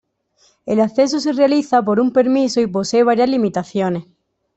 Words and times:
El 0.65 0.79
acceso 0.79 1.19
se 1.19 1.31
realiza 1.31 1.83
por 1.83 1.99
un 1.99 2.11
permiso 2.11 2.59
y 2.59 2.65
posee 2.65 3.03
varias 3.03 3.29
limitaciones. 3.29 4.05